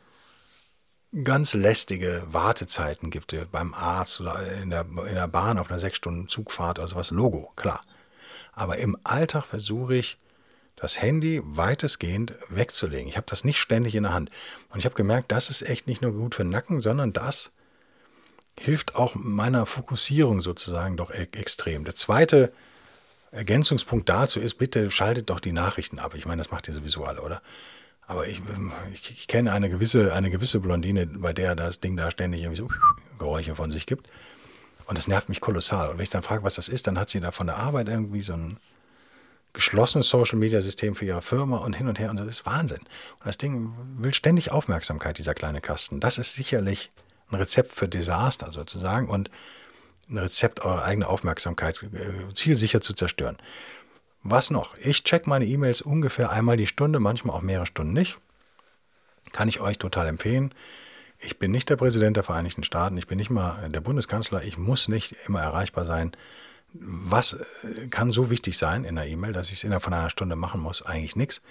[1.23, 5.79] ganz lästige Wartezeiten gibt, äh, beim Arzt oder in der, in der Bahn auf einer
[5.79, 7.81] sechs Stunden Zugfahrt oder sowas, Logo, klar.
[8.53, 10.17] Aber im Alltag versuche ich,
[10.79, 13.07] das Handy weitestgehend wegzulegen.
[13.07, 14.29] Ich habe das nicht ständig in der Hand.
[14.69, 17.51] Und ich habe gemerkt, das ist echt nicht nur gut für den Nacken, sondern das
[18.59, 21.85] hilft auch meiner Fokussierung sozusagen doch e extrem.
[21.85, 22.51] Der zweite
[23.31, 26.15] Ergänzungspunkt dazu ist, bitte schaltet doch die Nachrichten ab.
[26.15, 27.41] Ich meine, das macht ihr sowieso alle, oder?
[28.07, 28.41] Aber ich,
[28.91, 32.57] ich, ich kenne eine gewisse, eine gewisse Blondine, bei der das Ding da ständig irgendwie
[32.57, 32.69] so
[33.19, 34.09] Geräusche von sich gibt.
[34.87, 35.89] Und das nervt mich kolossal.
[35.89, 37.87] Und wenn ich dann frage, was das ist, dann hat sie da von der Arbeit
[37.87, 38.57] irgendwie so ein
[39.59, 42.09] geschlossenes Social-Media-System für ihre Firma und hin und her.
[42.09, 42.79] Und das ist Wahnsinn.
[42.79, 45.99] Und das Ding will ständig Aufmerksamkeit, dieser kleine Kasten.
[45.99, 46.89] Das ist sicherlich
[47.29, 49.29] ein Rezept für Desaster sozusagen und
[50.09, 53.37] ein Rezept, eure eigene Aufmerksamkeit äh, zielsicher zu zerstören.
[54.23, 54.77] Was noch?
[54.77, 58.17] Ich check meine E-Mails ungefähr einmal die Stunde, manchmal auch mehrere Stunden nicht.
[59.33, 60.53] Kann ich euch total empfehlen.
[61.19, 64.57] Ich bin nicht der Präsident der Vereinigten Staaten, ich bin nicht mal der Bundeskanzler, ich
[64.57, 66.15] muss nicht immer erreichbar sein.
[66.73, 70.09] Was äh, kann so wichtig sein in der E-Mail, dass ich es innerhalb von einer
[70.09, 70.81] Stunde machen muss?
[70.81, 71.41] Eigentlich nichts.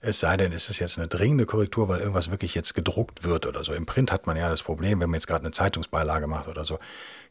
[0.00, 3.46] Es sei denn, es ist jetzt eine dringende Korrektur, weil irgendwas wirklich jetzt gedruckt wird
[3.46, 3.72] oder so.
[3.72, 6.64] Im Print hat man ja das Problem, wenn man jetzt gerade eine Zeitungsbeilage macht oder
[6.64, 6.78] so.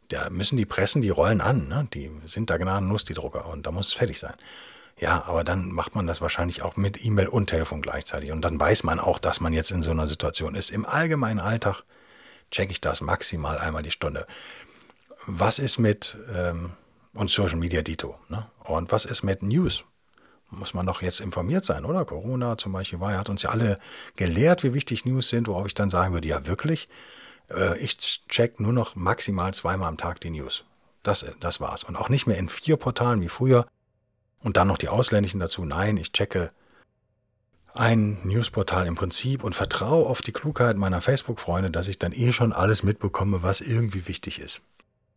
[0.09, 1.67] Da müssen die Pressen, die rollen an.
[1.67, 1.87] Ne?
[1.93, 3.47] Die sind da gnadenlos, die Drucker.
[3.47, 4.35] Und da muss es fertig sein.
[4.99, 8.31] Ja, aber dann macht man das wahrscheinlich auch mit E-Mail und Telefon gleichzeitig.
[8.31, 10.71] Und dann weiß man auch, dass man jetzt in so einer Situation ist.
[10.71, 11.83] Im allgemeinen Alltag
[12.51, 14.25] checke ich das maximal einmal die Stunde.
[15.25, 16.71] Was ist mit ähm,
[17.17, 18.17] und Social Media Dito?
[18.29, 18.45] Ne?
[18.65, 19.83] Und was ist mit News?
[20.49, 22.05] muss man doch jetzt informiert sein, oder?
[22.05, 23.77] Corona zum Beispiel war, hat uns ja alle
[24.15, 26.87] gelehrt, wie wichtig News sind, worauf ich dann sagen würde, ja wirklich,
[27.49, 30.63] äh, ich check nur noch maximal zweimal am Tag die News.
[31.03, 31.83] Das, das war's.
[31.83, 33.65] Und auch nicht mehr in vier Portalen wie früher
[34.39, 35.65] und dann noch die ausländischen dazu.
[35.65, 36.51] Nein, ich checke
[37.73, 42.31] ein Newsportal im Prinzip und vertraue auf die Klugheit meiner Facebook-Freunde, dass ich dann eh
[42.33, 44.61] schon alles mitbekomme, was irgendwie wichtig ist.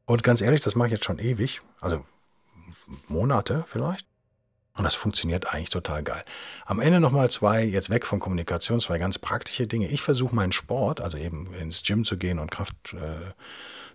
[0.06, 2.04] Und ganz ehrlich, das mache ich jetzt schon ewig, also
[3.08, 4.06] Monate vielleicht.
[4.76, 6.22] Und das funktioniert eigentlich total geil.
[6.64, 9.88] Am Ende nochmal zwei, jetzt weg von Kommunikation, zwei ganz praktische Dinge.
[9.88, 13.34] Ich versuche meinen Sport, also eben ins Gym zu gehen und Kraft äh,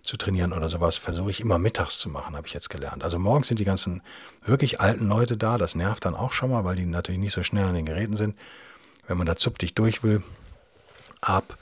[0.02, 3.02] zu trainieren oder sowas, versuche ich immer mittags zu machen, habe ich jetzt gelernt.
[3.02, 4.02] Also morgens sind die ganzen
[4.44, 5.58] wirklich alten Leute da.
[5.58, 8.16] Das nervt dann auch schon mal, weil die natürlich nicht so schnell an den Geräten
[8.16, 8.38] sind.
[9.06, 10.22] Wenn man da zupftig durch will,
[11.20, 11.56] ab,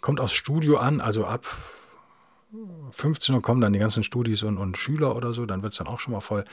[0.00, 1.46] kommt aufs Studio an, also ab
[2.92, 5.78] 15 Uhr kommen dann die ganzen Studis und, und Schüler oder so, dann wird es
[5.78, 6.44] dann auch schon mal voll.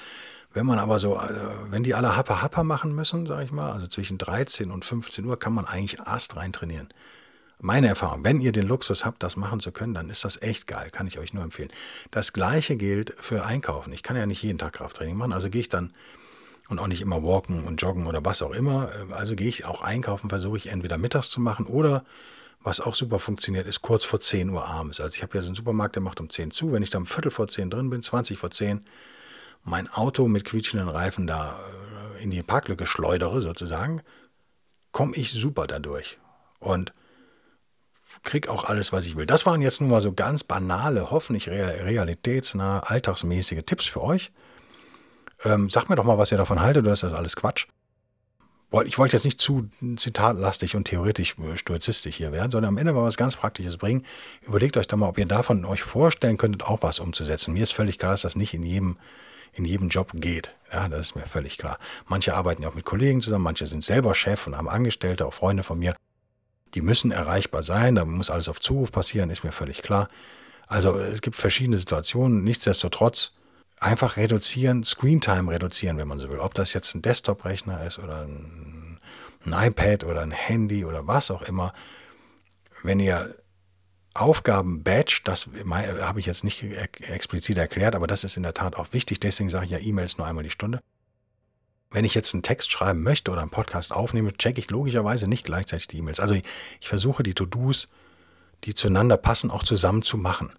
[0.53, 1.39] Wenn man aber so, also
[1.69, 5.25] wenn die alle Happer Happer machen müssen, sage ich mal, also zwischen 13 und 15
[5.25, 6.89] Uhr kann man eigentlich Ast rein trainieren.
[7.59, 10.67] Meine Erfahrung, wenn ihr den Luxus habt, das machen zu können, dann ist das echt
[10.67, 11.71] geil, kann ich euch nur empfehlen.
[12.11, 13.93] Das gleiche gilt für Einkaufen.
[13.93, 15.93] Ich kann ja nicht jeden Tag Krafttraining machen, also gehe ich dann
[16.69, 18.89] und auch nicht immer walken und joggen oder was auch immer.
[19.11, 22.03] Also gehe ich auch einkaufen, versuche ich entweder mittags zu machen oder
[22.63, 24.99] was auch super funktioniert, ist kurz vor 10 Uhr abends.
[24.99, 26.71] Also ich habe ja so einen Supermarkt, der macht um 10 zu.
[26.71, 28.85] Wenn ich da um Viertel vor 10 drin bin, 20 vor 10,
[29.63, 31.59] mein Auto mit quietschenden Reifen da
[32.17, 34.01] äh, in die Parklücke schleudere, sozusagen,
[34.91, 36.17] komme ich super dadurch.
[36.59, 36.93] Und
[38.23, 39.25] kriege auch alles, was ich will.
[39.25, 44.31] Das waren jetzt nur mal so ganz banale, hoffentlich realitätsnahe, alltagsmäßige Tipps für euch.
[45.43, 47.67] Ähm, sagt mir doch mal, was ihr davon haltet, oder ist das alles Quatsch?
[48.81, 52.93] Ich wollte jetzt nicht zu zitatlastig und theoretisch äh, stoizistisch hier werden, sondern am Ende
[52.93, 54.03] mal was ganz Praktisches bringen.
[54.41, 57.53] Überlegt euch doch mal, ob ihr davon euch vorstellen könntet, auch was umzusetzen.
[57.53, 58.97] Mir ist völlig klar, dass das nicht in jedem
[59.55, 60.51] in jedem Job geht.
[60.71, 61.77] Ja, das ist mir völlig klar.
[62.07, 65.33] Manche arbeiten ja auch mit Kollegen zusammen, manche sind selber Chef und haben Angestellte, auch
[65.33, 65.95] Freunde von mir.
[66.73, 70.09] Die müssen erreichbar sein, da muss alles auf Zuruf passieren, ist mir völlig klar.
[70.67, 72.43] Also es gibt verschiedene Situationen.
[72.43, 73.31] Nichtsdestotrotz
[73.79, 76.39] einfach reduzieren, Screentime reduzieren, wenn man so will.
[76.39, 78.99] Ob das jetzt ein Desktop-Rechner ist oder ein,
[79.45, 81.73] ein iPad oder ein Handy oder was auch immer.
[82.83, 83.35] Wenn ihr
[84.15, 85.49] Aufgaben Badge, das
[86.01, 86.63] habe ich jetzt nicht
[87.01, 89.19] explizit erklärt, aber das ist in der Tat auch wichtig.
[89.19, 90.81] Deswegen sage ich ja E-Mails nur einmal die Stunde.
[91.89, 95.45] Wenn ich jetzt einen Text schreiben möchte oder einen Podcast aufnehme, checke ich logischerweise nicht
[95.45, 96.19] gleichzeitig die E-Mails.
[96.19, 96.43] Also ich,
[96.79, 97.87] ich versuche die To-Dos,
[98.65, 100.51] die zueinander passen, auch zusammen zu machen.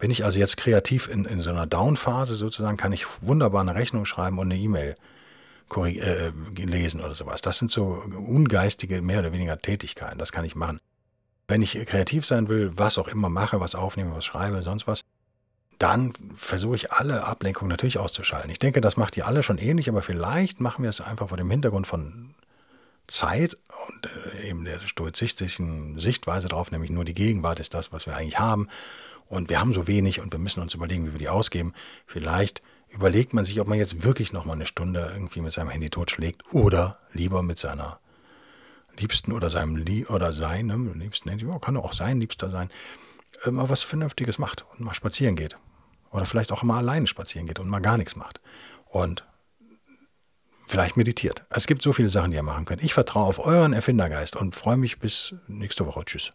[0.00, 3.74] Wenn ich also jetzt kreativ in, in so einer Down-Phase sozusagen, kann ich wunderbar eine
[3.74, 4.96] Rechnung schreiben und eine E-Mail
[5.76, 7.42] äh, lesen oder sowas.
[7.42, 10.18] Das sind so ungeistige, mehr oder weniger Tätigkeiten.
[10.18, 10.80] Das kann ich machen
[11.50, 15.02] wenn ich kreativ sein will, was auch immer mache, was aufnehme, was schreibe, sonst was,
[15.78, 18.50] dann versuche ich alle Ablenkungen natürlich auszuschalten.
[18.50, 21.36] Ich denke, das macht ihr alle schon ähnlich, aber vielleicht machen wir es einfach vor
[21.36, 22.34] dem Hintergrund von
[23.08, 23.56] Zeit
[23.88, 28.16] und äh, eben der stoizistischen Sichtweise darauf, nämlich nur die Gegenwart ist das, was wir
[28.16, 28.68] eigentlich haben.
[29.30, 31.72] Und wir haben so wenig und wir müssen uns überlegen, wie wir die ausgeben.
[32.04, 35.88] Vielleicht überlegt man sich, ob man jetzt wirklich nochmal eine Stunde irgendwie mit seinem Handy
[35.88, 38.00] totschlägt oder lieber mit seiner
[38.98, 42.70] Liebsten oder seinem Lie oder seinem Liebsten, kann auch sein Liebster sein,
[43.44, 45.56] äh, mal was Vernünftiges macht und mal spazieren geht.
[46.10, 48.40] Oder vielleicht auch mal alleine spazieren geht und mal gar nichts macht.
[48.86, 49.24] Und
[50.66, 51.44] vielleicht meditiert.
[51.50, 52.82] Es gibt so viele Sachen, die ihr machen könnt.
[52.82, 56.04] Ich vertraue auf euren Erfindergeist und freue mich bis nächste Woche.
[56.04, 56.32] Tschüss.